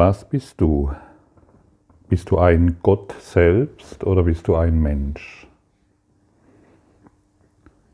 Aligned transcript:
Was 0.00 0.28
bist 0.28 0.60
du? 0.60 0.92
Bist 2.08 2.30
du 2.30 2.38
ein 2.38 2.76
Gott 2.84 3.12
selbst 3.18 4.04
oder 4.04 4.22
bist 4.22 4.46
du 4.46 4.54
ein 4.54 4.78
Mensch? 4.78 5.48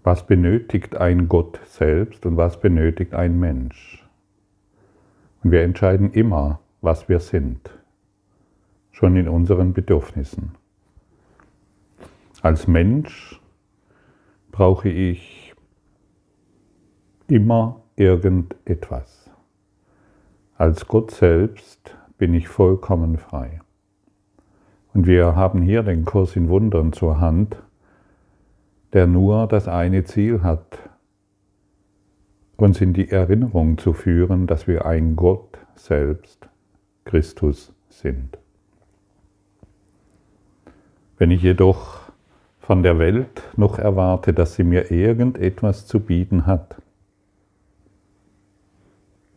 Was 0.02 0.26
benötigt 0.26 0.96
ein 0.96 1.30
Gott 1.30 1.58
selbst 1.64 2.26
und 2.26 2.36
was 2.36 2.60
benötigt 2.60 3.14
ein 3.14 3.40
Mensch? 3.40 4.06
Und 5.42 5.50
wir 5.50 5.62
entscheiden 5.62 6.12
immer, 6.12 6.60
was 6.82 7.08
wir 7.08 7.20
sind, 7.20 7.70
schon 8.90 9.16
in 9.16 9.26
unseren 9.26 9.72
Bedürfnissen. 9.72 10.56
Als 12.42 12.66
Mensch 12.68 13.40
brauche 14.52 14.90
ich 14.90 15.54
immer 17.28 17.80
irgendetwas. 17.96 19.24
Als 20.56 20.86
Gott 20.86 21.10
selbst 21.10 21.96
bin 22.18 22.34
ich 22.34 22.48
vollkommen 22.48 23.18
frei. 23.18 23.60
Und 24.92 25.06
wir 25.06 25.34
haben 25.34 25.62
hier 25.62 25.82
den 25.82 26.04
Kurs 26.04 26.36
in 26.36 26.48
Wundern 26.48 26.92
zur 26.92 27.20
Hand, 27.20 27.56
der 28.92 29.06
nur 29.06 29.48
das 29.48 29.66
eine 29.66 30.04
Ziel 30.04 30.42
hat, 30.42 30.78
uns 32.56 32.80
in 32.80 32.92
die 32.92 33.10
Erinnerung 33.10 33.78
zu 33.78 33.92
führen, 33.92 34.46
dass 34.46 34.68
wir 34.68 34.86
ein 34.86 35.16
Gott 35.16 35.58
selbst, 35.74 36.48
Christus, 37.04 37.74
sind. 37.88 38.38
Wenn 41.16 41.30
ich 41.30 41.42
jedoch 41.42 42.00
von 42.58 42.82
der 42.82 42.98
Welt 42.98 43.42
noch 43.56 43.78
erwarte, 43.78 44.32
dass 44.32 44.54
sie 44.54 44.64
mir 44.64 44.90
irgendetwas 44.90 45.86
zu 45.86 46.00
bieten 46.00 46.46
hat, 46.46 46.76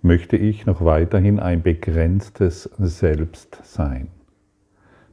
möchte 0.07 0.37
ich 0.37 0.65
noch 0.65 0.83
weiterhin 0.83 1.37
ein 1.39 1.61
begrenztes 1.61 2.63
Selbst 2.77 3.59
sein, 3.63 4.07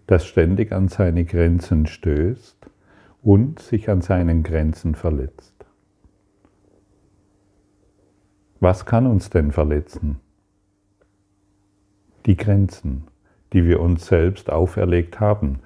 das 0.06 0.24
ständig 0.24 0.72
an 0.72 0.86
seine 0.86 1.24
Grenzen 1.24 1.86
stößt 1.86 2.70
und 3.20 3.58
sich 3.58 3.90
an 3.90 4.02
seinen 4.02 4.44
Grenzen 4.44 4.94
verletzt. 4.94 5.66
Was 8.60 8.86
kann 8.86 9.08
uns 9.08 9.30
denn 9.30 9.50
verletzen? 9.50 10.20
Die 12.26 12.36
Grenzen, 12.36 13.08
die 13.52 13.64
wir 13.66 13.80
uns 13.80 14.06
selbst 14.06 14.48
auferlegt 14.48 15.18
haben, 15.18 15.58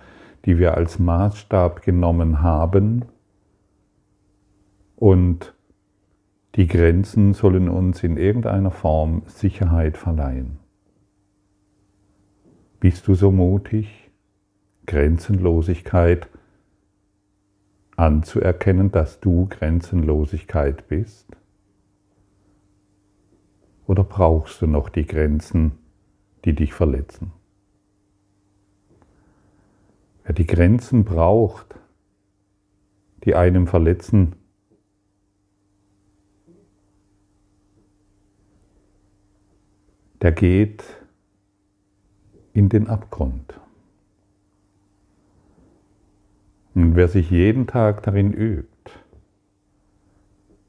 die 0.47 0.59
wir 0.59 0.75
als 0.75 0.99
Maßstab 0.99 1.83
genommen 1.83 2.43
haben 2.43 3.05
und 4.97 5.55
die 6.59 6.67
Grenzen 6.67 7.35
sollen 7.35 7.69
uns 7.69 8.03
in 8.03 8.17
irgendeiner 8.17 8.73
Form 8.73 9.23
Sicherheit 9.27 9.97
verleihen. 9.97 10.59
Bist 12.81 13.07
du 13.07 13.15
so 13.15 13.31
mutig, 13.31 14.11
Grenzenlosigkeit 14.85 16.29
anzuerkennen, 17.95 18.91
dass 18.91 19.21
du 19.21 19.47
Grenzenlosigkeit 19.47 20.89
bist? 20.89 21.29
Oder 23.87 24.03
brauchst 24.03 24.61
du 24.61 24.67
noch 24.67 24.89
die 24.89 25.07
Grenzen, 25.07 25.79
die 26.45 26.57
dich 26.57 26.75
verletzen? 26.75 27.31
Wer 30.25 30.35
die 30.35 30.47
Grenzen 30.47 31.05
braucht, 31.05 31.77
die 33.23 33.37
einem 33.37 33.69
verletzen, 33.69 34.35
der 40.23 40.33
geht 40.33 40.85
in 42.53 42.69
den 42.69 42.89
Abgrund. 42.89 43.59
Und 46.75 46.97
wer 46.97 47.09
sich 47.09 47.31
jeden 47.31 47.67
Tag 47.67 48.03
darin 48.03 48.33
übt, 48.33 48.93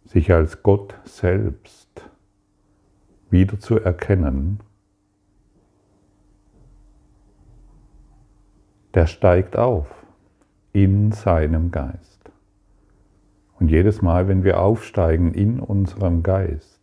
sich 0.05 0.31
als 0.31 0.63
Gott 0.63 0.95
selbst 1.03 2.09
wieder 3.29 3.59
zu 3.59 3.79
erkennen, 3.79 4.59
der 8.93 9.05
steigt 9.05 9.55
auf 9.55 9.87
in 10.73 11.11
seinem 11.11 11.71
Geist. 11.71 12.31
Und 13.59 13.69
jedes 13.69 14.01
Mal, 14.01 14.27
wenn 14.27 14.43
wir 14.43 14.59
aufsteigen 14.59 15.33
in 15.33 15.59
unserem 15.59 16.23
Geist, 16.23 16.78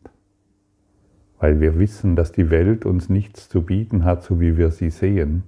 weil 1.39 1.61
wir 1.61 1.79
wissen, 1.79 2.17
dass 2.17 2.33
die 2.33 2.51
Welt 2.51 2.87
uns 2.87 3.09
nichts 3.09 3.49
zu 3.49 3.63
bieten 3.63 4.05
hat, 4.05 4.23
so 4.23 4.41
wie 4.41 4.57
wir 4.57 4.71
sie 4.71 4.91
sehen. 4.91 5.43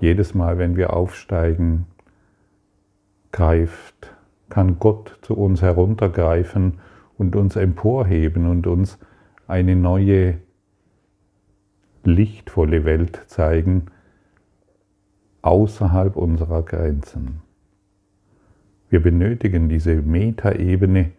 Jedes 0.00 0.34
Mal, 0.34 0.58
wenn 0.58 0.76
wir 0.76 0.92
aufsteigen, 0.92 1.86
greift, 3.30 4.14
kann 4.48 4.78
Gott 4.78 5.18
zu 5.22 5.34
uns 5.34 5.62
heruntergreifen 5.62 6.78
und 7.16 7.36
uns 7.36 7.56
emporheben 7.56 8.46
und 8.46 8.66
uns 8.66 8.98
eine 9.46 9.76
neue, 9.76 10.38
lichtvolle 12.04 12.84
Welt 12.84 13.22
zeigen, 13.26 13.86
außerhalb 15.42 16.16
unserer 16.16 16.62
Grenzen. 16.62 17.42
Wir 18.90 19.02
benötigen 19.02 19.68
diese 19.68 19.94
Metaebene, 19.96 21.12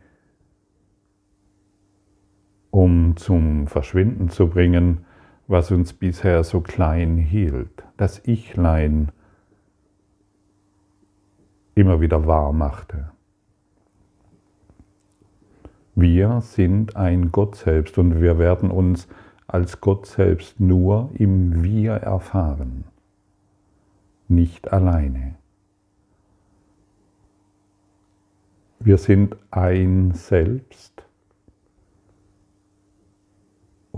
um 2.74 3.16
zum 3.18 3.68
Verschwinden 3.68 4.30
zu 4.30 4.48
bringen, 4.48 5.06
was 5.48 5.70
uns 5.70 5.94
bisher 5.94 6.44
so 6.44 6.60
klein 6.60 7.18
hielt, 7.18 7.84
das 7.98 8.26
Ichlein 8.26 9.12
immer 11.76 12.02
wieder 12.02 12.26
wahr 12.26 12.52
machte. 12.52 13.12
Wir 15.94 16.42
sind 16.42 16.96
ein 16.96 17.32
Gott 17.32 17.58
selbst 17.58 18.00
und 18.00 18.20
wir 18.20 18.40
werden 18.40 18.72
uns 18.72 19.08
als 19.46 19.80
Gott 19.80 20.08
selbst 20.08 20.60
nur 20.60 21.12
im 21.14 21.62
Wir 21.62 21.94
erfahren, 21.94 22.86
nicht 24.28 24.74
alleine. 24.74 25.36
Wir 28.80 28.98
sind 28.98 29.38
ein 29.52 30.14
Selbst 30.14 30.93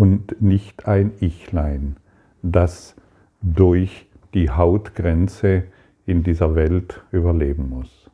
und 0.05 0.39
nicht 0.39 0.87
ein 0.87 1.13
Ichlein, 1.19 1.95
das 2.43 2.95
durch 3.41 4.05
die 4.35 4.51
Hautgrenze 4.51 5.63
in 6.05 6.21
dieser 6.21 6.53
Welt 6.53 7.01
überleben 7.11 7.69
muss. 7.69 8.11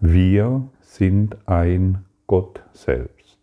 Wir 0.00 0.66
sind 0.80 1.36
ein 1.46 2.06
Gott 2.26 2.62
selbst. 2.72 3.38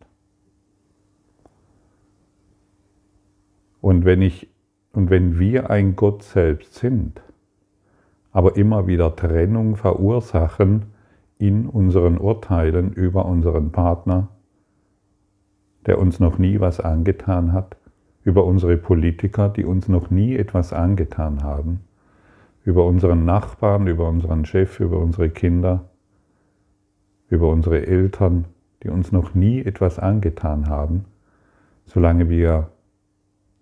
Und 3.79 4.05
wenn, 4.05 4.23
ich, 4.23 4.49
und 4.91 5.11
wenn 5.11 5.37
wir 5.37 5.69
ein 5.69 5.95
Gott 5.95 6.23
selbst 6.23 6.73
sind, 6.73 7.21
aber 8.31 8.55
immer 8.57 8.87
wieder 8.87 9.15
Trennung 9.15 9.75
verursachen 9.75 10.87
in 11.37 11.67
unseren 11.67 12.17
Urteilen 12.17 12.91
über 12.91 13.27
unseren 13.27 13.71
Partner, 13.71 14.29
der 15.85 15.99
uns 15.99 16.19
noch 16.19 16.37
nie 16.37 16.59
was 16.59 16.79
angetan 16.79 17.53
hat, 17.53 17.77
über 18.23 18.45
unsere 18.45 18.77
Politiker, 18.77 19.49
die 19.49 19.65
uns 19.65 19.87
noch 19.87 20.09
nie 20.09 20.35
etwas 20.35 20.73
angetan 20.73 21.43
haben, 21.43 21.81
über 22.63 22.85
unseren 22.85 23.25
Nachbarn, 23.25 23.87
über 23.87 24.07
unseren 24.07 24.45
Chef, 24.45 24.79
über 24.79 24.99
unsere 24.99 25.29
Kinder, 25.29 25.89
über 27.29 27.49
unsere 27.49 27.85
Eltern, 27.85 28.45
die 28.83 28.89
uns 28.89 29.11
noch 29.11 29.33
nie 29.33 29.59
etwas 29.59 29.99
angetan 29.99 30.67
haben, 30.67 31.05
solange 31.85 32.29
wir 32.29 32.69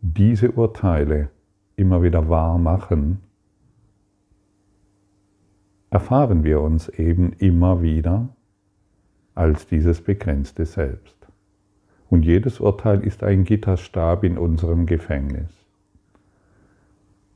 diese 0.01 0.51
Urteile 0.51 1.29
immer 1.75 2.03
wieder 2.03 2.29
wahr 2.29 2.57
machen, 2.57 3.19
erfahren 5.89 6.43
wir 6.43 6.61
uns 6.61 6.89
eben 6.89 7.33
immer 7.33 7.81
wieder 7.81 8.29
als 9.35 9.67
dieses 9.67 10.01
begrenzte 10.01 10.65
Selbst. 10.65 11.20
Und 12.11 12.23
jedes 12.23 12.59
Urteil 12.59 13.03
ist 13.03 13.23
ein 13.23 13.45
Gitterstab 13.45 14.23
in 14.23 14.37
unserem 14.37 14.85
Gefängnis. 14.85 15.49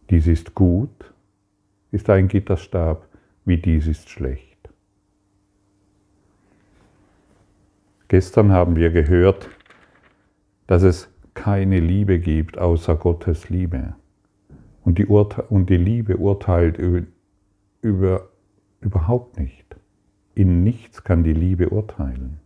Dies 0.10 0.28
ist 0.28 0.54
gut, 0.54 1.14
ist 1.92 2.10
ein 2.10 2.28
Gitterstab, 2.28 3.08
wie 3.46 3.58
dies 3.58 3.88
ist 3.88 4.10
schlecht. 4.10 4.70
Gestern 8.10 8.52
haben 8.52 8.76
wir 8.76 8.92
gehört, 8.92 9.50
dass 10.68 10.84
es 10.84 11.10
keine 11.34 11.80
Liebe 11.80 12.20
gibt 12.20 12.58
außer 12.58 12.96
Gottes 12.96 13.50
Liebe. 13.50 13.96
Und 14.84 15.00
die, 15.00 15.06
und 15.06 15.70
die 15.70 15.78
Liebe 15.78 16.18
urteilt 16.18 16.78
über, 16.78 17.08
über 17.82 18.30
überhaupt 18.82 19.40
nicht. 19.40 19.76
In 20.36 20.64
nichts 20.64 21.04
kann 21.04 21.24
die 21.24 21.34
Liebe 21.34 21.70
urteilen. 21.70 22.40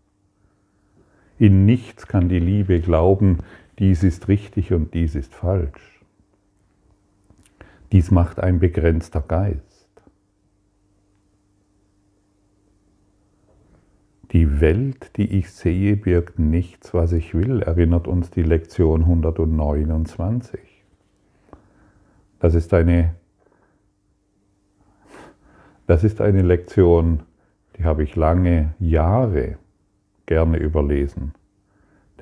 In 1.39 1.65
nichts 1.65 2.05
kann 2.05 2.27
die 2.27 2.39
Liebe 2.39 2.81
glauben, 2.81 3.39
dies 3.79 4.03
ist 4.03 4.27
richtig 4.27 4.73
und 4.73 4.93
dies 4.93 5.15
ist 5.15 5.33
falsch. 5.33 6.01
Dies 7.93 8.11
macht 8.11 8.41
ein 8.41 8.59
begrenzter 8.59 9.21
Geist. 9.21 9.63
Die 14.33 14.59
Welt, 14.59 15.15
die 15.15 15.39
ich 15.39 15.49
sehe, 15.51 15.95
birgt 15.95 16.39
nichts, 16.39 16.93
was 16.93 17.13
ich 17.13 17.33
will, 17.33 17.61
erinnert 17.61 18.07
uns 18.09 18.29
die 18.29 18.43
Lektion 18.43 19.03
129. 19.03 20.59
Das 22.39 22.53
ist 22.53 22.73
eine, 22.73 23.15
das 25.87 26.03
ist 26.03 26.19
eine 26.19 26.41
Lektion, 26.41 27.21
die 27.77 27.85
habe 27.85 28.03
ich 28.03 28.17
lange 28.17 28.75
Jahre 28.77 29.57
gerne 30.29 30.57
überlesen. 30.57 31.33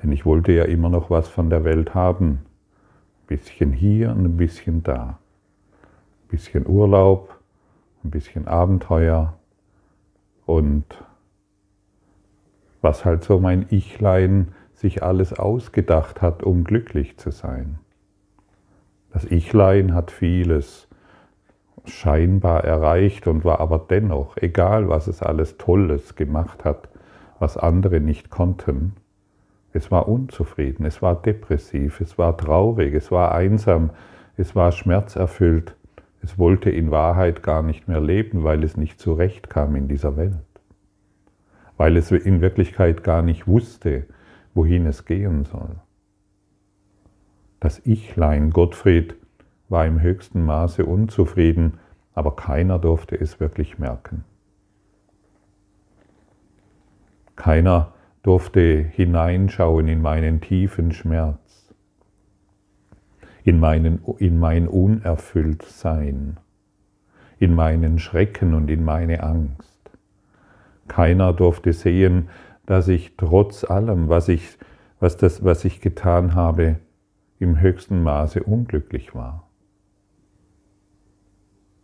Denn 0.02 0.10
ich 0.12 0.24
wollte 0.24 0.52
ja 0.52 0.64
immer 0.64 0.88
noch 0.88 1.10
was 1.10 1.28
von 1.28 1.50
der 1.50 1.62
Welt 1.62 1.94
haben. 1.94 2.40
Ein 3.22 3.26
bisschen 3.26 3.70
hier 3.70 4.10
und 4.10 4.24
ein 4.24 4.36
bisschen 4.38 4.82
da. 4.82 5.18
Ein 6.24 6.28
bisschen 6.28 6.66
Urlaub, 6.66 7.38
ein 8.02 8.10
bisschen 8.10 8.48
Abenteuer 8.48 9.34
und 10.46 10.86
was 12.80 13.04
halt 13.04 13.24
so 13.24 13.40
mein 13.40 13.66
Ichlein 13.68 14.54
sich 14.72 15.02
alles 15.02 15.38
ausgedacht 15.38 16.22
hat, 16.22 16.42
um 16.42 16.64
glücklich 16.64 17.18
zu 17.18 17.30
sein. 17.30 17.78
Das 19.12 19.30
Ichlein 19.30 19.94
hat 19.94 20.10
vieles 20.10 20.88
scheinbar 21.84 22.64
erreicht 22.64 23.26
und 23.26 23.44
war 23.44 23.60
aber 23.60 23.84
dennoch, 23.90 24.38
egal 24.38 24.88
was 24.88 25.08
es 25.08 25.22
alles 25.22 25.58
Tolles 25.58 26.16
gemacht 26.16 26.64
hat, 26.64 26.88
was 27.38 27.56
andere 27.56 28.00
nicht 28.00 28.30
konnten, 28.30 28.94
es 29.72 29.90
war 29.90 30.08
unzufrieden, 30.08 30.86
es 30.86 31.02
war 31.02 31.20
depressiv, 31.20 32.00
es 32.00 32.18
war 32.18 32.36
traurig, 32.36 32.94
es 32.94 33.10
war 33.10 33.32
einsam, 33.34 33.90
es 34.36 34.56
war 34.56 34.72
schmerzerfüllt, 34.72 35.76
es 36.22 36.38
wollte 36.38 36.70
in 36.70 36.90
Wahrheit 36.90 37.42
gar 37.42 37.62
nicht 37.62 37.86
mehr 37.86 38.00
leben, 38.00 38.44
weil 38.44 38.64
es 38.64 38.76
nicht 38.76 38.98
zurechtkam 38.98 39.76
in 39.76 39.88
dieser 39.88 40.16
Welt 40.16 40.38
weil 41.78 41.96
es 41.96 42.10
in 42.10 42.42
Wirklichkeit 42.42 43.02
gar 43.02 43.22
nicht 43.22 43.46
wusste, 43.46 44.04
wohin 44.52 44.84
es 44.84 45.06
gehen 45.06 45.44
soll. 45.44 45.76
Das 47.60 47.84
Ichlein 47.86 48.50
Gottfried 48.50 49.14
war 49.68 49.86
im 49.86 50.02
höchsten 50.02 50.44
Maße 50.44 50.84
unzufrieden, 50.84 51.78
aber 52.14 52.36
keiner 52.36 52.78
durfte 52.78 53.18
es 53.18 53.40
wirklich 53.40 53.78
merken. 53.78 54.24
Keiner 57.38 57.92
durfte 58.24 58.60
hineinschauen 58.60 59.86
in 59.86 60.02
meinen 60.02 60.40
tiefen 60.40 60.90
Schmerz, 60.90 61.72
in, 63.44 63.60
meinen, 63.60 64.02
in 64.18 64.40
mein 64.40 64.66
Unerfülltsein, 64.66 66.38
in 67.38 67.54
meinen 67.54 68.00
Schrecken 68.00 68.54
und 68.54 68.68
in 68.68 68.84
meine 68.84 69.22
Angst. 69.22 69.78
Keiner 70.88 71.32
durfte 71.32 71.72
sehen, 71.72 72.28
dass 72.66 72.88
ich 72.88 73.16
trotz 73.16 73.62
allem, 73.62 74.08
was 74.08 74.28
ich, 74.28 74.58
was, 74.98 75.16
das, 75.16 75.44
was 75.44 75.64
ich 75.64 75.80
getan 75.80 76.34
habe, 76.34 76.80
im 77.38 77.60
höchsten 77.60 78.02
Maße 78.02 78.42
unglücklich 78.42 79.14
war. 79.14 79.48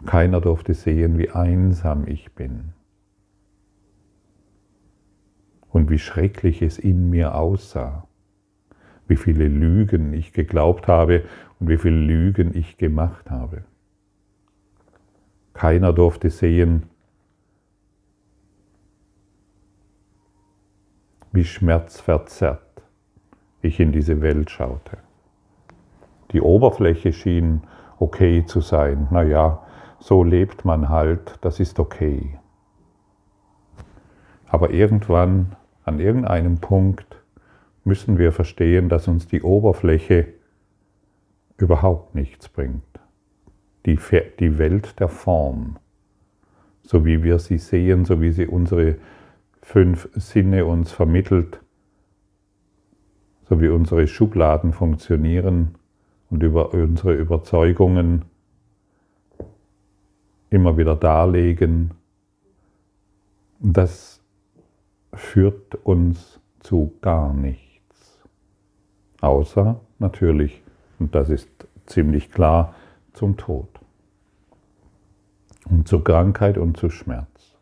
Keiner 0.04 0.40
durfte 0.40 0.74
sehen, 0.74 1.16
wie 1.16 1.30
einsam 1.30 2.08
ich 2.08 2.34
bin 2.34 2.72
und 5.74 5.90
wie 5.90 5.98
schrecklich 5.98 6.62
es 6.62 6.78
in 6.78 7.10
mir 7.10 7.34
aussah, 7.34 8.06
wie 9.08 9.16
viele 9.16 9.48
Lügen 9.48 10.12
ich 10.14 10.32
geglaubt 10.32 10.86
habe 10.86 11.24
und 11.58 11.68
wie 11.68 11.78
viele 11.78 11.96
Lügen 11.96 12.56
ich 12.56 12.76
gemacht 12.78 13.28
habe. 13.28 13.64
Keiner 15.52 15.92
durfte 15.92 16.30
sehen, 16.30 16.84
wie 21.32 21.44
schmerzverzerrt 21.44 22.84
ich 23.60 23.80
in 23.80 23.90
diese 23.90 24.20
Welt 24.20 24.50
schaute. 24.50 24.98
Die 26.30 26.40
Oberfläche 26.40 27.12
schien 27.12 27.62
okay 27.98 28.46
zu 28.46 28.60
sein. 28.60 29.08
Naja, 29.10 29.66
so 29.98 30.22
lebt 30.22 30.64
man 30.64 30.88
halt, 30.88 31.34
das 31.40 31.58
ist 31.58 31.80
okay. 31.80 32.38
Aber 34.46 34.70
irgendwann, 34.70 35.56
an 35.84 36.00
irgendeinem 36.00 36.58
Punkt, 36.58 37.22
müssen 37.84 38.18
wir 38.18 38.32
verstehen, 38.32 38.88
dass 38.88 39.08
uns 39.08 39.26
die 39.26 39.42
Oberfläche 39.42 40.26
überhaupt 41.56 42.14
nichts 42.14 42.48
bringt. 42.48 42.82
Die, 43.86 43.98
die 44.40 44.58
Welt 44.58 44.98
der 44.98 45.08
Form, 45.08 45.76
so 46.82 47.04
wie 47.04 47.22
wir 47.22 47.38
sie 47.38 47.58
sehen, 47.58 48.04
so 48.04 48.20
wie 48.20 48.32
sie 48.32 48.46
unsere 48.46 48.96
fünf 49.60 50.08
Sinne 50.14 50.64
uns 50.64 50.90
vermittelt, 50.90 51.60
so 53.48 53.60
wie 53.60 53.68
unsere 53.68 54.06
Schubladen 54.06 54.72
funktionieren 54.72 55.74
und 56.30 56.42
über 56.42 56.72
unsere 56.72 57.14
Überzeugungen 57.14 58.24
immer 60.48 60.78
wieder 60.78 60.96
darlegen, 60.96 61.90
das 63.60 64.23
führt 65.16 65.74
uns 65.84 66.40
zu 66.60 66.94
gar 67.00 67.32
nichts. 67.32 68.20
Außer 69.20 69.80
natürlich, 69.98 70.62
und 70.98 71.14
das 71.14 71.30
ist 71.30 71.48
ziemlich 71.86 72.30
klar, 72.30 72.74
zum 73.12 73.36
Tod 73.36 73.68
und 75.70 75.88
zur 75.88 76.04
Krankheit 76.04 76.58
und 76.58 76.76
zu 76.76 76.90
Schmerz. 76.90 77.56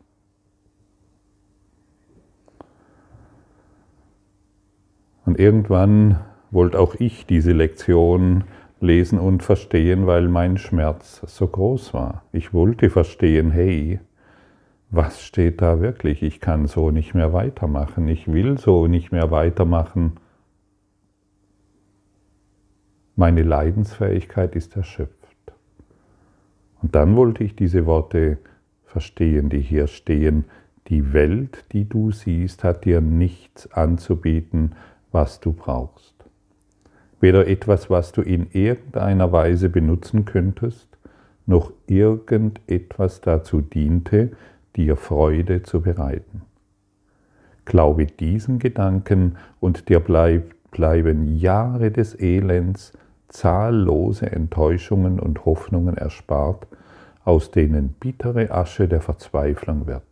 Und 5.25 5.39
irgendwann 5.39 6.19
wollte 6.51 6.79
auch 6.79 6.95
ich 6.95 7.25
diese 7.25 7.53
Lektion 7.53 8.43
lesen 8.79 9.19
und 9.19 9.41
verstehen, 9.41 10.05
weil 10.05 10.27
mein 10.27 10.57
Schmerz 10.57 11.21
so 11.25 11.47
groß 11.47 11.93
war. 11.93 12.23
Ich 12.33 12.53
wollte 12.53 12.89
verstehen, 12.89 13.51
hey, 13.51 13.99
was 14.93 15.23
steht 15.23 15.61
da 15.63 15.81
wirklich? 15.81 16.21
Ich 16.21 16.39
kann 16.39 16.67
so 16.67 16.91
nicht 16.91 17.15
mehr 17.15 17.33
weitermachen. 17.33 18.07
Ich 18.07 18.31
will 18.31 18.59
so 18.59 18.85
nicht 18.85 19.11
mehr 19.11 19.31
weitermachen. 19.31 20.13
Meine 23.15 23.41
Leidensfähigkeit 23.41 24.55
ist 24.55 24.75
erschöpft. 24.75 25.17
Und 26.83 26.93
dann 26.93 27.15
wollte 27.15 27.43
ich 27.43 27.55
diese 27.55 27.87
Worte 27.87 28.37
verstehen, 28.85 29.49
die 29.49 29.61
hier 29.61 29.87
stehen. 29.87 30.45
Die 30.89 31.11
Welt, 31.11 31.65
die 31.71 31.89
du 31.89 32.11
siehst, 32.11 32.63
hat 32.63 32.85
dir 32.85 33.01
nichts 33.01 33.71
anzubieten, 33.71 34.75
was 35.11 35.39
du 35.39 35.53
brauchst. 35.53 36.13
Weder 37.19 37.47
etwas, 37.47 37.89
was 37.89 38.11
du 38.11 38.21
in 38.21 38.51
irgendeiner 38.51 39.31
Weise 39.31 39.69
benutzen 39.69 40.25
könntest, 40.25 40.87
noch 41.47 41.71
irgendetwas 41.87 43.21
dazu 43.21 43.61
diente, 43.61 44.31
dir 44.75 44.97
Freude 44.97 45.63
zu 45.63 45.81
bereiten. 45.81 46.41
Glaube 47.65 48.05
diesen 48.05 48.59
Gedanken 48.59 49.37
und 49.59 49.89
dir 49.89 49.99
bleib, 49.99 50.55
bleiben 50.71 51.37
Jahre 51.37 51.91
des 51.91 52.19
Elends, 52.19 52.93
zahllose 53.29 54.31
Enttäuschungen 54.31 55.19
und 55.19 55.45
Hoffnungen 55.45 55.97
erspart, 55.97 56.67
aus 57.23 57.51
denen 57.51 57.89
bittere 57.99 58.51
Asche 58.51 58.87
der 58.87 59.01
Verzweiflung 59.01 59.87
wird. 59.87 60.03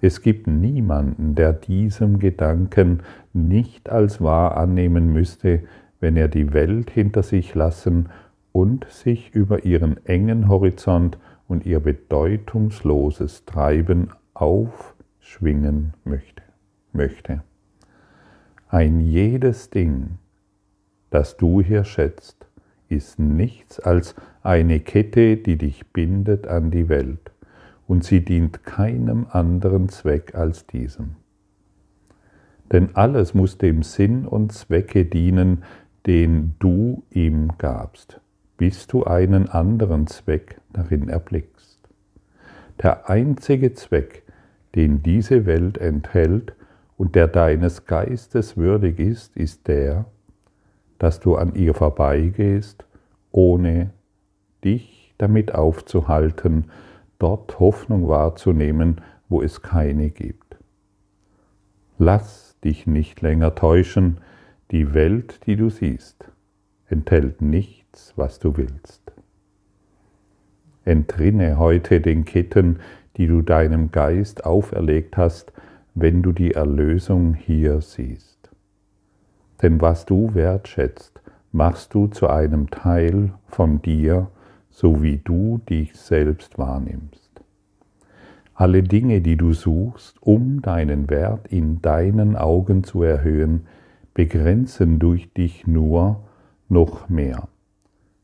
Es 0.00 0.22
gibt 0.22 0.46
niemanden, 0.46 1.34
der 1.34 1.52
diesem 1.52 2.18
Gedanken 2.18 3.02
nicht 3.32 3.90
als 3.90 4.22
wahr 4.22 4.56
annehmen 4.56 5.12
müsste, 5.12 5.60
wenn 6.00 6.16
er 6.16 6.28
die 6.28 6.54
Welt 6.54 6.90
hinter 6.90 7.22
sich 7.22 7.54
lassen 7.54 8.08
und 8.52 8.86
sich 8.88 9.34
über 9.34 9.64
ihren 9.64 10.04
engen 10.06 10.48
Horizont 10.48 11.18
und 11.50 11.66
ihr 11.66 11.80
bedeutungsloses 11.80 13.44
Treiben 13.44 14.12
aufschwingen 14.34 15.94
möchte. 16.04 16.42
möchte. 16.92 17.42
Ein 18.68 19.00
jedes 19.00 19.68
Ding, 19.70 20.18
das 21.10 21.36
du 21.36 21.60
hier 21.60 21.82
schätzt, 21.82 22.46
ist 22.88 23.18
nichts 23.18 23.80
als 23.80 24.14
eine 24.42 24.78
Kette, 24.78 25.36
die 25.36 25.58
dich 25.58 25.88
bindet 25.88 26.46
an 26.46 26.70
die 26.70 26.88
Welt 26.88 27.32
und 27.88 28.04
sie 28.04 28.24
dient 28.24 28.62
keinem 28.64 29.26
anderen 29.28 29.88
Zweck 29.88 30.36
als 30.36 30.68
diesem. 30.68 31.16
Denn 32.70 32.94
alles 32.94 33.34
muss 33.34 33.58
dem 33.58 33.82
Sinn 33.82 34.24
und 34.24 34.52
Zwecke 34.52 35.04
dienen, 35.04 35.64
den 36.06 36.54
du 36.60 37.02
ihm 37.10 37.58
gabst, 37.58 38.20
bis 38.60 38.86
du 38.86 39.04
einen 39.04 39.48
anderen 39.48 40.06
Zweck 40.06 40.60
darin 40.74 41.08
erblickst. 41.08 41.78
Der 42.82 43.08
einzige 43.08 43.72
Zweck, 43.72 44.22
den 44.74 45.02
diese 45.02 45.46
Welt 45.46 45.78
enthält 45.78 46.52
und 46.98 47.14
der 47.14 47.26
deines 47.26 47.86
Geistes 47.86 48.58
würdig 48.58 48.98
ist, 48.98 49.34
ist 49.34 49.66
der, 49.66 50.04
dass 50.98 51.20
du 51.20 51.36
an 51.36 51.54
ihr 51.54 51.72
vorbeigehst, 51.72 52.84
ohne 53.30 53.94
dich 54.62 55.14
damit 55.16 55.54
aufzuhalten, 55.54 56.66
dort 57.18 57.60
Hoffnung 57.60 58.08
wahrzunehmen, 58.08 59.00
wo 59.30 59.40
es 59.40 59.62
keine 59.62 60.10
gibt. 60.10 60.58
Lass 61.96 62.58
dich 62.62 62.86
nicht 62.86 63.22
länger 63.22 63.54
täuschen, 63.54 64.18
die 64.70 64.92
Welt, 64.92 65.46
die 65.46 65.56
du 65.56 65.70
siehst, 65.70 66.30
enthält 66.90 67.40
nichts, 67.90 68.12
was 68.16 68.38
du 68.38 68.56
willst. 68.56 69.00
Entrinne 70.84 71.58
heute 71.58 72.00
den 72.00 72.24
Ketten, 72.24 72.78
die 73.16 73.26
du 73.26 73.42
deinem 73.42 73.90
Geist 73.90 74.44
auferlegt 74.44 75.16
hast, 75.16 75.52
wenn 75.94 76.22
du 76.22 76.32
die 76.32 76.52
Erlösung 76.52 77.34
hier 77.34 77.80
siehst. 77.80 78.50
Denn 79.60 79.80
was 79.80 80.06
du 80.06 80.34
wertschätzt, 80.34 81.20
machst 81.52 81.92
du 81.94 82.06
zu 82.06 82.28
einem 82.28 82.70
Teil 82.70 83.32
von 83.48 83.82
dir, 83.82 84.28
so 84.70 85.02
wie 85.02 85.18
du 85.18 85.60
dich 85.68 85.94
selbst 85.96 86.58
wahrnimmst. 86.58 87.28
Alle 88.54 88.82
Dinge, 88.82 89.20
die 89.20 89.36
du 89.36 89.52
suchst, 89.52 90.22
um 90.22 90.62
deinen 90.62 91.10
Wert 91.10 91.48
in 91.48 91.82
deinen 91.82 92.36
Augen 92.36 92.84
zu 92.84 93.02
erhöhen, 93.02 93.66
begrenzen 94.14 94.98
durch 94.98 95.32
dich 95.32 95.66
nur 95.66 96.22
noch 96.68 97.08
mehr, 97.08 97.48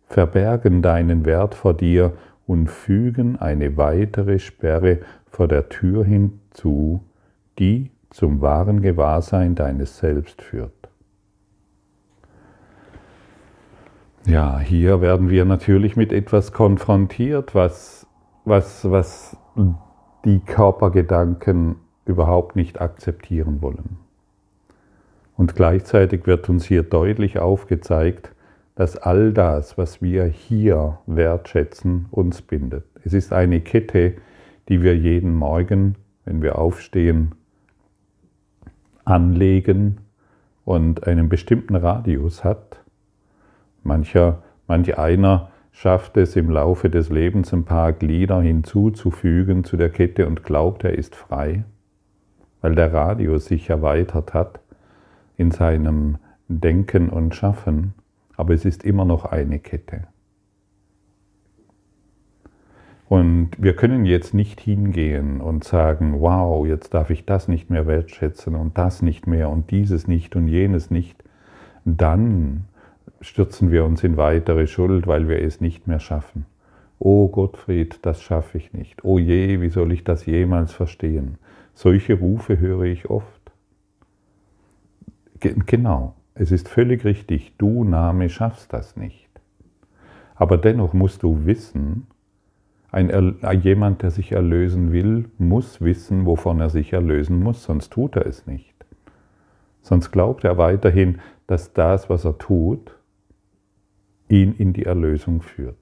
verbergen 0.06 0.82
deinen 0.82 1.24
Wert 1.24 1.54
vor 1.54 1.74
dir 1.74 2.12
und 2.46 2.70
fügen 2.70 3.36
eine 3.36 3.76
weitere 3.76 4.38
Sperre 4.38 5.00
vor 5.26 5.48
der 5.48 5.68
Tür 5.68 6.04
hinzu, 6.04 7.02
die 7.58 7.90
zum 8.10 8.40
wahren 8.40 8.82
Gewahrsein 8.82 9.54
deines 9.54 9.98
Selbst 9.98 10.42
führt. 10.42 10.72
Ja, 14.26 14.58
hier 14.58 15.00
werden 15.00 15.30
wir 15.30 15.44
natürlich 15.44 15.96
mit 15.96 16.12
etwas 16.12 16.52
konfrontiert, 16.52 17.54
was, 17.54 18.06
was, 18.44 18.90
was 18.90 19.36
die 20.24 20.40
Körpergedanken 20.40 21.76
überhaupt 22.06 22.56
nicht 22.56 22.80
akzeptieren 22.80 23.62
wollen. 23.62 23.98
Und 25.36 25.54
gleichzeitig 25.54 26.26
wird 26.26 26.48
uns 26.48 26.64
hier 26.64 26.82
deutlich 26.82 27.38
aufgezeigt, 27.38 28.32
dass 28.76 28.98
all 28.98 29.32
das, 29.32 29.76
was 29.78 30.02
wir 30.02 30.26
hier 30.26 30.98
wertschätzen, 31.06 32.06
uns 32.10 32.42
bindet. 32.42 32.84
Es 33.04 33.14
ist 33.14 33.32
eine 33.32 33.60
Kette, 33.62 34.14
die 34.68 34.82
wir 34.82 34.96
jeden 34.96 35.34
Morgen, 35.34 35.96
wenn 36.26 36.42
wir 36.42 36.58
aufstehen, 36.58 37.34
anlegen 39.04 39.98
und 40.64 41.06
einen 41.06 41.30
bestimmten 41.30 41.74
Radius 41.74 42.44
hat. 42.44 42.82
Mancher, 43.82 44.42
manch 44.66 44.98
einer 44.98 45.50
schafft 45.72 46.18
es 46.18 46.36
im 46.36 46.50
Laufe 46.50 46.90
des 46.90 47.08
Lebens 47.08 47.54
ein 47.54 47.64
paar 47.64 47.94
Glieder 47.94 48.42
hinzuzufügen 48.42 49.64
zu 49.64 49.78
der 49.78 49.90
Kette 49.90 50.26
und 50.26 50.42
glaubt, 50.42 50.84
er 50.84 50.98
ist 50.98 51.16
frei, 51.16 51.64
weil 52.60 52.74
der 52.74 52.92
Radius 52.92 53.46
sich 53.46 53.70
erweitert 53.70 54.34
hat 54.34 54.60
in 55.38 55.50
seinem 55.50 56.18
Denken 56.48 57.08
und 57.08 57.34
Schaffen 57.34 57.94
aber 58.36 58.54
es 58.54 58.64
ist 58.64 58.84
immer 58.84 59.04
noch 59.04 59.24
eine 59.24 59.58
Kette. 59.58 60.06
Und 63.08 63.50
wir 63.58 63.76
können 63.76 64.04
jetzt 64.04 64.34
nicht 64.34 64.60
hingehen 64.60 65.40
und 65.40 65.62
sagen, 65.62 66.20
wow, 66.20 66.66
jetzt 66.66 66.92
darf 66.92 67.10
ich 67.10 67.24
das 67.24 67.46
nicht 67.46 67.70
mehr 67.70 67.86
wertschätzen 67.86 68.56
und 68.56 68.76
das 68.76 69.00
nicht 69.00 69.28
mehr 69.28 69.48
und 69.48 69.70
dieses 69.70 70.08
nicht 70.08 70.34
und 70.34 70.48
jenes 70.48 70.90
nicht. 70.90 71.22
Dann 71.84 72.64
stürzen 73.20 73.70
wir 73.70 73.84
uns 73.84 74.02
in 74.02 74.16
weitere 74.16 74.66
Schuld, 74.66 75.06
weil 75.06 75.28
wir 75.28 75.40
es 75.40 75.60
nicht 75.60 75.86
mehr 75.86 76.00
schaffen. 76.00 76.46
Oh 76.98 77.28
Gottfried, 77.28 78.00
das 78.02 78.22
schaffe 78.22 78.58
ich 78.58 78.72
nicht. 78.72 79.04
Oh 79.04 79.18
je, 79.18 79.60
wie 79.60 79.68
soll 79.68 79.92
ich 79.92 80.02
das 80.02 80.26
jemals 80.26 80.72
verstehen? 80.72 81.38
Solche 81.74 82.14
Rufe 82.14 82.58
höre 82.58 82.84
ich 82.84 83.08
oft. 83.08 83.52
Genau, 85.38 86.15
es 86.38 86.52
ist 86.52 86.68
völlig 86.68 87.04
richtig, 87.04 87.54
du 87.56 87.82
Name 87.84 88.28
schaffst 88.28 88.72
das 88.72 88.96
nicht. 88.96 89.28
Aber 90.34 90.58
dennoch 90.58 90.92
musst 90.92 91.22
du 91.22 91.46
wissen, 91.46 92.06
ein, 92.92 93.10
jemand, 93.62 94.02
der 94.02 94.10
sich 94.10 94.32
erlösen 94.32 94.92
will, 94.92 95.30
muss 95.38 95.80
wissen, 95.80 96.26
wovon 96.26 96.60
er 96.60 96.70
sich 96.70 96.92
erlösen 96.92 97.42
muss, 97.42 97.62
sonst 97.64 97.92
tut 97.92 98.16
er 98.16 98.26
es 98.26 98.46
nicht. 98.46 98.74
Sonst 99.80 100.10
glaubt 100.10 100.44
er 100.44 100.58
weiterhin, 100.58 101.20
dass 101.46 101.72
das, 101.72 102.10
was 102.10 102.24
er 102.24 102.38
tut, 102.38 102.94
ihn 104.28 104.54
in 104.54 104.72
die 104.72 104.84
Erlösung 104.84 105.40
führt. 105.40 105.76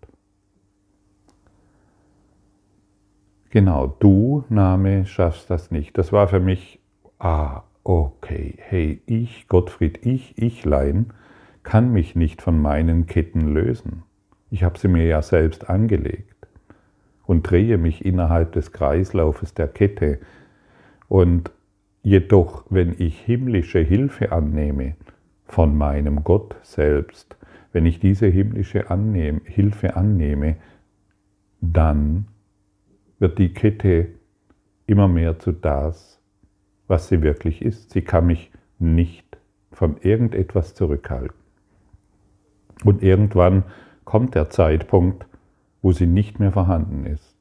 Genau, 3.50 3.86
du 3.86 4.44
Name 4.48 5.06
schaffst 5.06 5.50
das 5.50 5.70
nicht. 5.70 5.96
Das 5.98 6.12
war 6.12 6.28
für 6.28 6.40
mich, 6.40 6.80
ah, 7.18 7.62
okay, 7.84 8.54
hey, 8.58 9.02
ich, 9.06 9.46
Gottfried, 9.48 10.04
ich, 10.06 10.36
Ichlein, 10.38 11.12
kann 11.62 11.92
mich 11.92 12.16
nicht 12.16 12.42
von 12.42 12.60
meinen 12.60 13.06
Ketten 13.06 13.48
lösen. 13.52 14.02
Ich 14.50 14.64
habe 14.64 14.78
sie 14.78 14.88
mir 14.88 15.06
ja 15.06 15.22
selbst 15.22 15.68
angelegt 15.68 16.48
und 17.26 17.42
drehe 17.42 17.78
mich 17.78 18.04
innerhalb 18.04 18.52
des 18.52 18.72
Kreislaufes 18.72 19.54
der 19.54 19.68
Kette. 19.68 20.18
Und 21.08 21.50
jedoch, 22.02 22.64
wenn 22.70 22.94
ich 22.98 23.18
himmlische 23.20 23.80
Hilfe 23.80 24.32
annehme 24.32 24.94
von 25.46 25.76
meinem 25.76 26.24
Gott 26.24 26.56
selbst, 26.62 27.36
wenn 27.72 27.86
ich 27.86 27.98
diese 27.98 28.26
himmlische 28.26 28.90
annehme, 28.90 29.40
Hilfe 29.44 29.96
annehme, 29.96 30.56
dann 31.60 32.28
wird 33.18 33.38
die 33.38 33.52
Kette 33.52 34.08
immer 34.86 35.08
mehr 35.08 35.38
zu 35.38 35.52
das, 35.52 36.20
was 36.88 37.08
sie 37.08 37.22
wirklich 37.22 37.62
ist. 37.62 37.90
Sie 37.90 38.02
kann 38.02 38.26
mich 38.26 38.50
nicht 38.78 39.38
von 39.72 39.96
irgendetwas 40.00 40.74
zurückhalten. 40.74 41.36
Und 42.84 43.02
irgendwann 43.02 43.64
kommt 44.04 44.34
der 44.34 44.50
Zeitpunkt, 44.50 45.26
wo 45.82 45.92
sie 45.92 46.06
nicht 46.06 46.40
mehr 46.40 46.52
vorhanden 46.52 47.06
ist. 47.06 47.34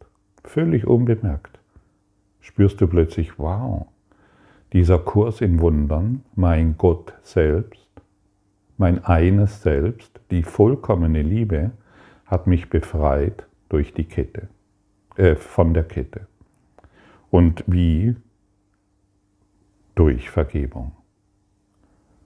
Völlig 0.44 0.86
unbemerkt. 0.86 1.60
Spürst 2.40 2.82
du 2.82 2.88
plötzlich, 2.88 3.40
wow, 3.40 3.88
dieser 4.74 5.00
Kurs 5.00 5.42
in 5.42 5.60
Wundern, 5.60 6.24
mein 6.36 6.78
Gott 6.78 7.14
selbst, 7.24 7.88
mein 8.78 9.04
eines 9.06 9.62
Selbst, 9.62 10.20
die 10.32 10.44
vollkommene 10.44 11.22
Liebe, 11.22 11.72
hat 12.26 12.48
mich 12.48 12.70
befreit 12.70 13.46
durch 13.70 13.94
die 13.94 14.06
Kette, 14.06 14.50
äh, 15.16 15.36
von 15.36 15.74
der 15.74 15.84
Kette. 15.84 16.28
Und 17.30 17.64
wie 17.68 18.16
durch 19.96 20.30
Vergebung. 20.30 20.92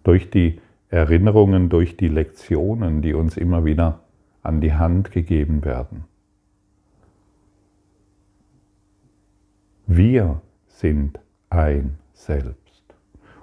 Durch 0.04 0.30
die 0.30 0.62
Erinnerungen, 0.90 1.70
durch 1.70 1.98
die 1.98 2.08
Lektionen, 2.08 3.02
die 3.02 3.14
uns 3.14 3.38
immer 3.38 3.66
wieder 3.66 4.02
an 4.42 4.62
die 4.62 4.74
Hand 4.74 5.12
gegeben 5.12 5.66
werden. 5.66 6.06
Wir 9.86 10.42
sind 10.68 11.20
ein 11.50 11.98
Selbst. 12.14 12.84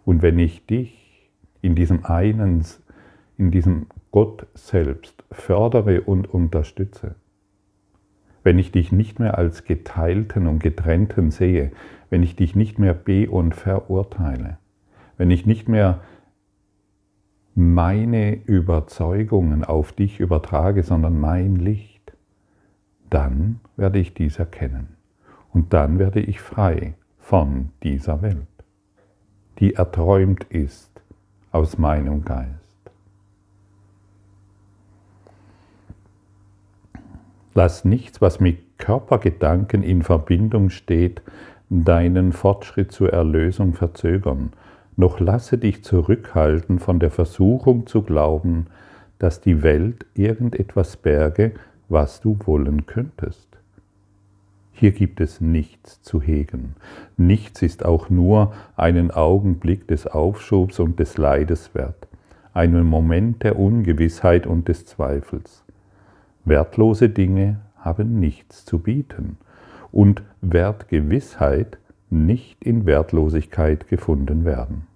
Und 0.04 0.22
wenn 0.22 0.38
ich 0.38 0.66
dich 0.66 1.30
in 1.62 1.74
diesem 1.74 2.04
einen, 2.04 2.64
in 3.38 3.50
diesem 3.50 3.86
Gott 4.10 4.46
selbst 4.54 5.24
fördere 5.30 6.02
und 6.02 6.32
unterstütze, 6.32 7.14
wenn 8.42 8.58
ich 8.58 8.70
dich 8.70 8.92
nicht 8.92 9.18
mehr 9.18 9.38
als 9.38 9.64
geteilten 9.64 10.46
und 10.46 10.62
getrennten 10.62 11.30
sehe, 11.30 11.72
wenn 12.14 12.22
ich 12.22 12.36
dich 12.36 12.54
nicht 12.54 12.78
mehr 12.78 12.94
be- 12.94 13.28
und 13.28 13.56
verurteile, 13.56 14.58
wenn 15.16 15.32
ich 15.32 15.46
nicht 15.46 15.68
mehr 15.68 15.98
meine 17.56 18.36
Überzeugungen 18.36 19.64
auf 19.64 19.92
dich 19.92 20.20
übertrage, 20.20 20.84
sondern 20.84 21.18
mein 21.18 21.56
Licht, 21.56 22.12
dann 23.10 23.58
werde 23.76 23.98
ich 23.98 24.14
dies 24.14 24.38
erkennen. 24.38 24.90
Und 25.52 25.72
dann 25.72 25.98
werde 25.98 26.20
ich 26.20 26.40
frei 26.40 26.94
von 27.18 27.70
dieser 27.82 28.22
Welt, 28.22 28.46
die 29.58 29.74
erträumt 29.74 30.44
ist 30.44 30.92
aus 31.50 31.78
meinem 31.78 32.24
Geist. 32.24 32.92
Lass 37.54 37.84
nichts, 37.84 38.20
was 38.20 38.38
mit 38.38 38.78
Körpergedanken 38.78 39.82
in 39.82 40.02
Verbindung 40.02 40.70
steht, 40.70 41.22
deinen 41.82 42.32
Fortschritt 42.32 42.92
zur 42.92 43.12
Erlösung 43.12 43.74
verzögern, 43.74 44.52
noch 44.96 45.18
lasse 45.18 45.58
dich 45.58 45.82
zurückhalten 45.82 46.78
von 46.78 47.00
der 47.00 47.10
Versuchung 47.10 47.88
zu 47.88 48.02
glauben, 48.02 48.66
dass 49.18 49.40
die 49.40 49.64
Welt 49.64 50.06
irgendetwas 50.14 50.96
berge, 50.96 51.52
was 51.88 52.20
du 52.20 52.38
wollen 52.44 52.86
könntest. 52.86 53.48
Hier 54.72 54.92
gibt 54.92 55.20
es 55.20 55.40
nichts 55.40 56.00
zu 56.02 56.20
hegen. 56.20 56.76
Nichts 57.16 57.62
ist 57.62 57.84
auch 57.84 58.08
nur 58.08 58.52
einen 58.76 59.10
Augenblick 59.10 59.88
des 59.88 60.06
Aufschubs 60.06 60.78
und 60.78 61.00
des 61.00 61.18
Leides 61.18 61.74
wert. 61.74 62.06
einen 62.52 62.86
Moment 62.86 63.42
der 63.42 63.58
Ungewissheit 63.58 64.46
und 64.46 64.68
des 64.68 64.86
Zweifels. 64.86 65.64
Wertlose 66.44 67.08
Dinge 67.08 67.60
haben 67.76 68.20
nichts 68.20 68.64
zu 68.64 68.78
bieten 68.78 69.38
und 69.94 70.22
Wertgewissheit 70.40 71.78
nicht 72.10 72.62
in 72.64 72.84
Wertlosigkeit 72.84 73.86
gefunden 73.86 74.44
werden. 74.44 74.88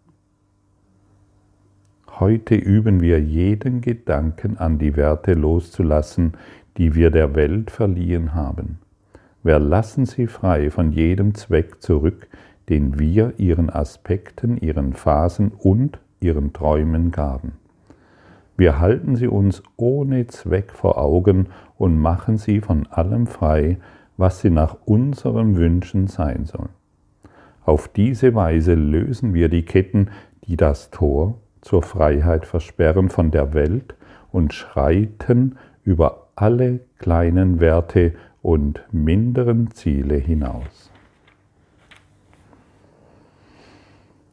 Heute 2.19 2.57
üben 2.57 3.00
wir 3.00 3.21
jeden 3.21 3.81
Gedanken 3.81 4.59
an 4.59 4.78
die 4.78 4.97
Werte 4.97 5.35
loszulassen, 5.35 6.33
die 6.78 6.97
wir 6.97 7.12
der 7.12 7.37
Welt 7.37 7.71
verliehen 7.71 8.35
haben. 8.35 8.78
Wir 9.45 9.61
lassen 9.61 10.05
sie 10.05 10.26
frei 10.26 10.69
von 10.69 10.90
jedem 10.90 11.35
Zweck 11.35 11.81
zurück, 11.81 12.26
den 12.69 12.99
wir 12.99 13.35
ihren 13.38 13.71
Aspekten, 13.71 14.57
ihren 14.57 14.95
Phasen 14.95 15.52
und 15.57 16.00
ihren 16.19 16.52
Träumen 16.52 17.12
gaben. 17.12 17.52
Wir 18.57 18.81
halten 18.81 19.14
sie 19.14 19.28
uns 19.28 19.62
ohne 19.76 20.26
Zweck 20.26 20.73
vor 20.73 20.99
Augen 20.99 21.47
und 21.76 22.00
machen 22.00 22.37
sie 22.37 22.61
von 22.61 22.88
allem 22.88 23.28
frei, 23.28 23.78
was 24.18 24.40
sie 24.40 24.50
nach 24.50 24.76
unseren 24.84 25.56
Wünschen 25.56 26.08
sein 26.08 26.44
sollen. 26.44 26.68
Auf 27.64 27.88
diese 27.88 28.34
Weise 28.34 28.75
lösen 28.75 29.32
wir 29.32 29.48
die 29.48 29.64
Ketten, 29.64 30.10
die 30.44 30.56
das 30.56 30.90
Tor 30.90 31.40
zur 31.60 31.82
Freiheit 31.82 32.44
versperren 32.44 33.08
von 33.08 33.30
der 33.30 33.54
Welt 33.54 33.94
und 34.32 34.52
schreiten 34.52 35.56
über 35.84 36.28
alle 36.34 36.80
kleinen 36.98 37.60
Werte 37.60 38.14
und 38.42 38.82
minderen 38.92 39.70
Ziele 39.70 40.16
hinaus. 40.16 40.90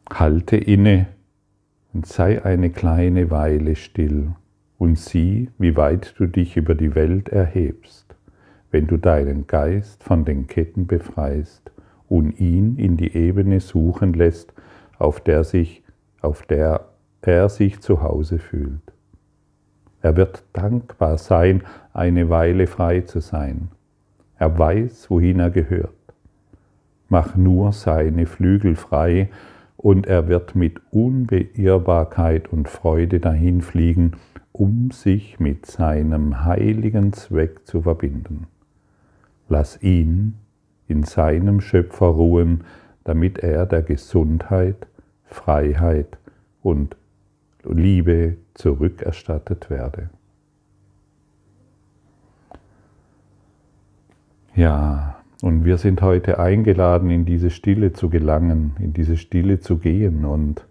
Halte 0.09 0.57
inne 0.57 1.07
und 1.93 2.05
sei 2.05 2.43
eine 2.43 2.69
kleine 2.69 3.31
Weile 3.31 3.75
still 3.75 4.33
und 4.77 4.97
sieh, 4.97 5.49
wie 5.57 5.75
weit 5.75 6.15
du 6.17 6.27
dich 6.27 6.57
über 6.57 6.75
die 6.75 6.95
Welt 6.95 7.29
erhebst, 7.29 8.14
wenn 8.75 8.88
du 8.88 8.98
deinen 8.98 9.48
Geist 9.48 10.03
von 10.03 10.25
den 10.25 10.48
Ketten 10.48 10.86
befreist 10.86 11.72
und 12.10 12.38
ihn 12.41 12.75
in 12.75 12.98
die 12.98 13.15
Ebene 13.15 13.62
suchen 13.62 14.12
lässt, 14.13 14.51
auf 15.00 15.22
der, 15.22 15.46
sich, 15.46 15.82
auf 16.20 16.41
der 16.41 16.82
er 17.22 17.48
sich 17.48 17.79
zu 17.79 18.01
Hause 18.01 18.38
fühlt. 18.38 18.82
Er 20.01 20.17
wird 20.17 20.44
dankbar 20.51 21.17
sein, 21.17 21.63
eine 21.94 22.29
Weile 22.29 22.67
frei 22.67 23.00
zu 23.00 23.22
sein. 23.22 23.70
Er 24.38 24.60
weiß, 24.60 25.10
wohin 25.10 25.39
er 25.39 25.51
gehört. 25.51 25.96
Mach 27.08 27.38
nur 27.38 27.72
seine 27.72 28.25
Flügel 28.25 28.75
frei, 28.75 29.29
und 29.77 30.05
er 30.05 30.27
wird 30.27 30.53
mit 30.53 30.82
Unbeirrbarkeit 30.91 32.51
und 32.51 32.67
Freude 32.67 33.22
dahin 33.22 33.62
fliegen, 33.62 34.17
um 34.51 34.91
sich 34.91 35.39
mit 35.39 35.65
seinem 35.65 36.44
heiligen 36.44 37.13
Zweck 37.13 37.65
zu 37.65 37.84
verbinden. 37.84 38.48
Lass 39.47 39.81
ihn 39.81 40.35
in 40.87 41.03
seinem 41.03 41.61
Schöpfer 41.61 42.07
ruhen, 42.07 42.63
damit 43.03 43.39
er 43.39 43.65
der 43.65 43.83
Gesundheit, 43.83 44.87
Freiheit 45.25 46.17
und 46.61 46.95
Liebe 47.63 48.37
zurückerstattet 48.53 49.69
werde. 49.69 50.09
Ja, 54.55 55.17
und 55.41 55.65
wir 55.65 55.77
sind 55.77 56.01
heute 56.01 56.39
eingeladen, 56.39 57.09
in 57.09 57.25
diese 57.25 57.49
Stille 57.49 57.91
zu 57.91 58.09
gelangen, 58.09 58.75
in 58.79 58.93
diese 58.93 59.17
Stille 59.17 59.59
zu 59.59 59.77
gehen 59.77 60.24
und 60.24 60.65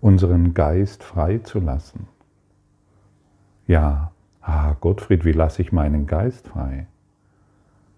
unseren 0.00 0.54
Geist 0.54 1.04
freizulassen. 1.04 2.08
Ja, 3.66 4.13
ah, 4.44 4.76
Gottfried, 4.80 5.24
wie 5.24 5.32
lasse 5.32 5.62
ich 5.62 5.72
meinen 5.72 6.06
Geist 6.06 6.48
frei? 6.48 6.86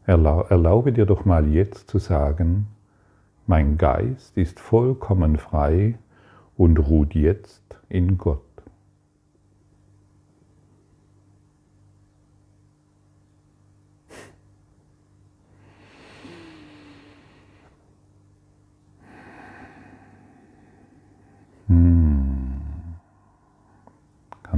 Erlaube 0.07 0.93
dir 0.93 1.05
doch 1.05 1.25
mal 1.25 1.49
jetzt 1.49 1.91
zu 1.91 1.99
sagen, 1.99 2.69
mein 3.47 3.77
Geist 3.77 4.37
ist 4.37 4.61
vollkommen 4.61 5.37
frei 5.37 5.99
und 6.57 6.79
ruht 6.79 7.15
jetzt 7.15 7.63
in 7.89 8.17
Gott. 8.17 8.46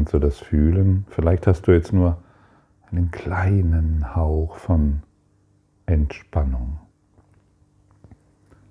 Kannst 0.09 0.15
du 0.15 0.27
das 0.27 0.39
fühlen? 0.39 1.05
Vielleicht 1.11 1.47
hast 1.47 1.67
du 1.67 1.73
jetzt 1.73 1.93
nur 1.93 2.17
einen 2.91 3.11
kleinen 3.11 4.17
Hauch 4.17 4.57
von 4.57 5.03
Entspannung. 5.85 6.79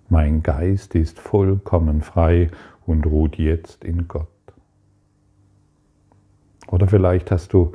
Mein 0.09 0.41
Geist 0.41 0.95
ist 0.95 1.19
vollkommen 1.19 2.01
frei 2.01 2.49
und 2.87 3.05
ruht 3.05 3.37
jetzt 3.37 3.83
in 3.83 4.07
Gott. 4.07 4.27
Oder 6.69 6.87
vielleicht 6.87 7.29
hast 7.29 7.53
du 7.53 7.73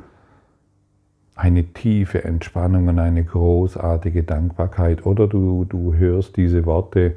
eine 1.35 1.63
tiefe 1.63 2.25
Entspannung 2.25 2.89
und 2.89 2.99
eine 2.99 3.23
großartige 3.23 4.23
Dankbarkeit. 4.23 5.05
Oder 5.05 5.29
du, 5.29 5.63
du 5.63 5.93
hörst 5.93 6.35
diese 6.35 6.65
Worte 6.65 7.15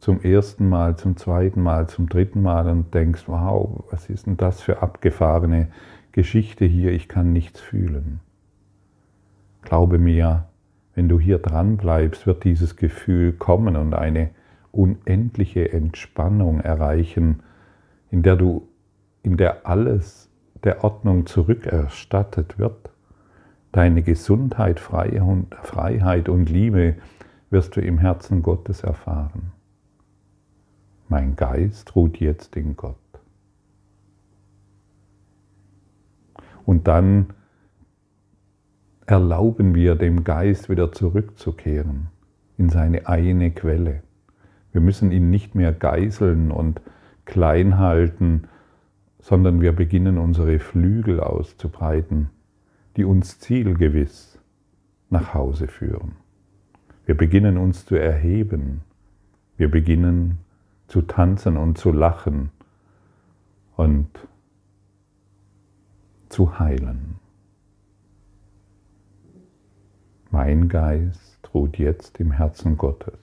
zum 0.00 0.20
ersten 0.22 0.68
Mal, 0.68 0.96
zum 0.96 1.16
zweiten 1.16 1.62
Mal, 1.62 1.88
zum 1.88 2.08
dritten 2.08 2.42
Mal 2.42 2.68
und 2.68 2.94
denkst, 2.94 3.24
wow, 3.26 3.84
was 3.90 4.08
ist 4.08 4.26
denn 4.26 4.36
das 4.36 4.60
für 4.60 4.82
abgefahrene 4.82 5.68
Geschichte 6.12 6.64
hier, 6.64 6.92
ich 6.92 7.08
kann 7.08 7.32
nichts 7.32 7.60
fühlen. 7.60 8.20
Glaube 9.62 9.98
mir, 9.98 10.46
wenn 10.94 11.08
du 11.08 11.20
hier 11.20 11.38
dran 11.38 11.76
bleibst, 11.76 12.26
wird 12.26 12.44
dieses 12.44 12.76
Gefühl 12.76 13.32
kommen 13.32 13.76
und 13.76 13.94
eine 13.94 14.30
unendliche 14.72 15.72
Entspannung 15.72 16.60
erreichen, 16.60 17.42
in 18.10 18.22
der 18.22 18.36
du, 18.36 18.68
in 19.22 19.36
der 19.36 19.66
alles 19.66 20.30
der 20.64 20.84
Ordnung 20.84 21.26
zurückerstattet 21.26 22.58
wird. 22.58 22.90
Deine 23.72 24.02
Gesundheit, 24.02 24.80
Freiheit 24.80 26.28
und 26.28 26.48
Liebe 26.48 26.96
wirst 27.50 27.76
du 27.76 27.80
im 27.80 27.98
Herzen 27.98 28.42
Gottes 28.42 28.82
erfahren. 28.82 29.52
Mein 31.08 31.36
Geist 31.36 31.96
ruht 31.96 32.18
jetzt 32.18 32.56
in 32.56 32.76
Gott. 32.76 32.96
Und 36.66 36.86
dann 36.86 37.28
erlauben 39.06 39.74
wir 39.74 39.94
dem 39.94 40.22
Geist 40.22 40.68
wieder 40.68 40.92
zurückzukehren 40.92 42.08
in 42.58 42.68
seine 42.68 43.08
eine 43.08 43.50
Quelle. 43.50 44.02
Wir 44.72 44.82
müssen 44.82 45.10
ihn 45.10 45.30
nicht 45.30 45.54
mehr 45.54 45.72
geißeln 45.72 46.50
und 46.50 46.82
klein 47.24 47.78
halten, 47.78 48.48
sondern 49.18 49.62
wir 49.62 49.72
beginnen 49.72 50.18
unsere 50.18 50.58
Flügel 50.58 51.20
auszubreiten, 51.20 52.28
die 52.96 53.04
uns 53.04 53.38
zielgewiss 53.38 54.38
nach 55.08 55.32
Hause 55.32 55.68
führen. 55.68 56.16
Wir 57.06 57.16
beginnen 57.16 57.56
uns 57.56 57.86
zu 57.86 57.94
erheben. 57.94 58.82
Wir 59.56 59.70
beginnen 59.70 60.38
zu 60.88 61.02
tanzen 61.02 61.56
und 61.56 61.78
zu 61.78 61.92
lachen 61.92 62.50
und 63.76 64.08
zu 66.28 66.58
heilen. 66.58 67.16
Mein 70.30 70.68
Geist 70.68 71.50
ruht 71.54 71.78
jetzt 71.78 72.20
im 72.20 72.32
Herzen 72.32 72.76
Gottes. 72.76 73.18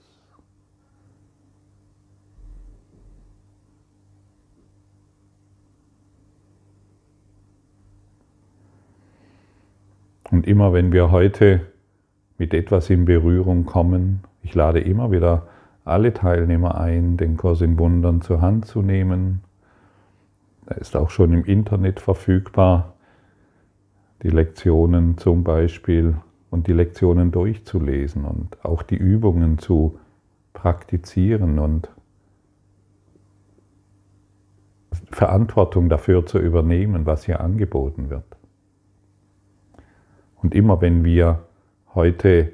Und 10.30 10.46
immer 10.46 10.72
wenn 10.72 10.92
wir 10.92 11.10
heute 11.12 11.66
mit 12.38 12.52
etwas 12.52 12.90
in 12.90 13.04
Berührung 13.04 13.64
kommen, 13.64 14.24
ich 14.42 14.54
lade 14.54 14.80
immer 14.80 15.12
wieder 15.12 15.46
alle 15.86 16.12
Teilnehmer 16.12 16.78
ein, 16.78 17.16
den 17.16 17.36
Kurs 17.36 17.60
in 17.60 17.78
Wundern 17.78 18.20
zur 18.20 18.40
Hand 18.40 18.66
zu 18.66 18.82
nehmen. 18.82 19.42
Er 20.66 20.78
ist 20.78 20.96
auch 20.96 21.10
schon 21.10 21.32
im 21.32 21.44
Internet 21.44 22.00
verfügbar, 22.00 22.94
die 24.22 24.30
Lektionen 24.30 25.16
zum 25.16 25.44
Beispiel 25.44 26.16
und 26.50 26.66
die 26.66 26.72
Lektionen 26.72 27.30
durchzulesen 27.30 28.24
und 28.24 28.64
auch 28.64 28.82
die 28.82 28.96
Übungen 28.96 29.58
zu 29.58 29.98
praktizieren 30.52 31.58
und 31.58 31.88
Verantwortung 35.12 35.88
dafür 35.88 36.26
zu 36.26 36.38
übernehmen, 36.38 37.06
was 37.06 37.24
hier 37.24 37.40
angeboten 37.40 38.10
wird. 38.10 38.24
Und 40.42 40.54
immer 40.54 40.80
wenn 40.80 41.04
wir 41.04 41.44
heute 41.94 42.52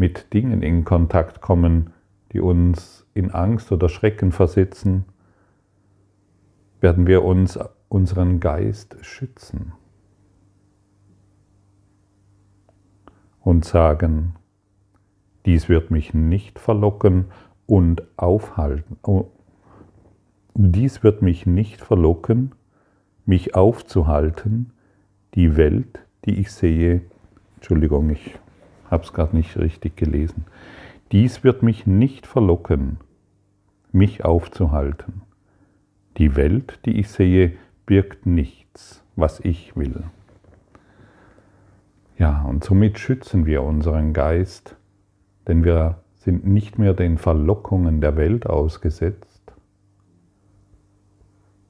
mit 0.00 0.32
Dingen 0.32 0.62
in 0.62 0.86
Kontakt 0.86 1.42
kommen, 1.42 1.90
die 2.32 2.40
uns 2.40 3.06
in 3.12 3.30
Angst 3.32 3.70
oder 3.70 3.90
Schrecken 3.90 4.32
versetzen, 4.32 5.04
werden 6.80 7.06
wir 7.06 7.22
uns 7.22 7.58
unseren 7.90 8.40
Geist 8.40 8.96
schützen 9.02 9.74
und 13.40 13.66
sagen, 13.66 14.36
dies 15.44 15.68
wird 15.68 15.90
mich 15.90 16.14
nicht 16.14 16.58
verlocken 16.58 17.26
und 17.66 18.02
aufhalten. 18.16 18.96
Oh, 19.02 19.26
dies 20.54 21.02
wird 21.02 21.20
mich 21.20 21.44
nicht 21.44 21.82
verlocken, 21.82 22.54
mich 23.26 23.54
aufzuhalten, 23.54 24.72
die 25.34 25.58
Welt, 25.58 26.00
die 26.24 26.40
ich 26.40 26.52
sehe, 26.52 27.02
Entschuldigung, 27.56 28.08
ich 28.08 28.38
habe 28.90 29.04
es 29.04 29.12
gerade 29.12 29.36
nicht 29.36 29.56
richtig 29.56 29.96
gelesen, 29.96 30.46
dies 31.12 31.42
wird 31.44 31.62
mich 31.62 31.86
nicht 31.86 32.26
verlocken, 32.26 32.98
mich 33.92 34.24
aufzuhalten. 34.24 35.22
Die 36.16 36.36
Welt, 36.36 36.80
die 36.84 36.98
ich 36.98 37.08
sehe, 37.08 37.52
birgt 37.86 38.26
nichts, 38.26 39.02
was 39.16 39.40
ich 39.40 39.76
will. 39.76 40.04
Ja, 42.18 42.42
und 42.42 42.62
somit 42.64 42.98
schützen 42.98 43.46
wir 43.46 43.62
unseren 43.62 44.12
Geist, 44.12 44.76
denn 45.48 45.64
wir 45.64 46.02
sind 46.16 46.46
nicht 46.46 46.78
mehr 46.78 46.92
den 46.92 47.16
Verlockungen 47.16 48.00
der 48.00 48.16
Welt 48.16 48.46
ausgesetzt, 48.46 49.52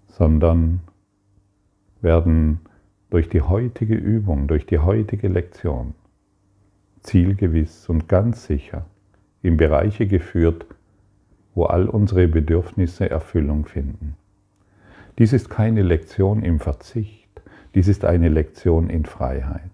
sondern 0.09 0.81
werden 2.01 2.61
durch 3.11 3.29
die 3.29 3.43
heutige 3.43 3.95
Übung, 3.95 4.49
durch 4.49 4.67
die 4.67 4.81
heutige 4.81 5.29
Lektion 5.29 5.95
zielgewiss 7.03 7.89
und 7.89 8.09
ganz 8.09 8.47
sicher 8.47 8.87
in 9.43 9.57
Bereiche 9.57 10.07
geführt, 10.07 10.67
wo 11.55 11.65
all 11.65 11.89
unsere 11.89 12.29
Bedürfnisse 12.29 13.11
Erfüllung 13.11 13.67
finden. 13.67 14.17
Dies 15.19 15.33
ist 15.33 15.51
keine 15.51 15.83
Lektion 15.83 16.43
im 16.43 16.61
Verzicht, 16.61 17.43
dies 17.75 17.89
ist 17.89 18.05
eine 18.05 18.29
Lektion 18.29 18.89
in 18.89 19.05
Freiheit. 19.05 19.71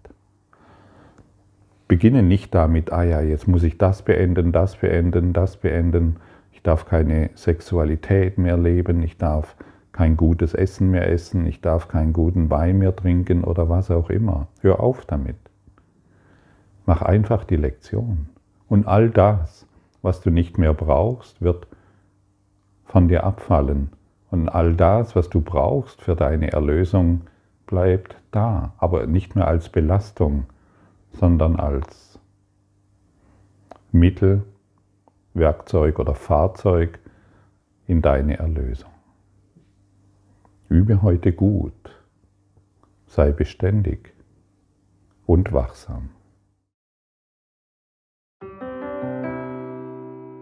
Beginne 1.88 2.22
nicht 2.22 2.54
damit, 2.54 2.92
ah 2.92 3.04
ja, 3.04 3.20
jetzt 3.20 3.46
muss 3.46 3.62
ich 3.62 3.78
das 3.78 4.02
beenden, 4.02 4.50
das 4.50 4.76
beenden, 4.76 5.32
das 5.32 5.56
beenden. 5.56 6.16
Ich 6.52 6.62
darf 6.62 6.84
keine 6.86 7.30
Sexualität 7.34 8.38
mehr 8.38 8.56
leben, 8.56 9.02
ich 9.02 9.18
darf 9.18 9.54
kein 9.92 10.16
gutes 10.16 10.52
Essen 10.52 10.90
mehr 10.90 11.08
essen, 11.08 11.46
ich 11.46 11.60
darf 11.60 11.88
keinen 11.88 12.12
guten 12.12 12.50
Wein 12.50 12.78
mehr 12.78 12.94
trinken 12.94 13.44
oder 13.44 13.68
was 13.68 13.90
auch 13.90 14.10
immer. 14.10 14.48
Hör 14.60 14.80
auf 14.80 15.06
damit. 15.06 15.36
Mach 16.86 17.02
einfach 17.02 17.44
die 17.44 17.56
Lektion. 17.56 18.28
Und 18.68 18.86
all 18.86 19.10
das, 19.10 19.66
was 20.02 20.20
du 20.20 20.30
nicht 20.30 20.56
mehr 20.56 20.72
brauchst, 20.72 21.42
wird 21.42 21.66
von 22.84 23.08
dir 23.08 23.24
abfallen. 23.24 23.90
Und 24.30 24.48
all 24.48 24.74
das, 24.74 25.16
was 25.16 25.28
du 25.28 25.40
brauchst 25.40 26.00
für 26.00 26.14
deine 26.14 26.52
Erlösung, 26.52 27.22
bleibt 27.66 28.16
da, 28.30 28.72
aber 28.78 29.06
nicht 29.06 29.34
mehr 29.34 29.48
als 29.48 29.68
Belastung, 29.68 30.46
sondern 31.12 31.56
als 31.56 32.20
Mittel, 33.90 34.44
Werkzeug 35.34 35.98
oder 35.98 36.14
Fahrzeug 36.14 36.98
in 37.86 38.02
deine 38.02 38.38
Erlösung. 38.38 38.90
Übe 40.68 41.02
heute 41.02 41.32
gut, 41.32 41.72
sei 43.06 43.32
beständig 43.32 44.12
und 45.26 45.52
wachsam. 45.52 46.10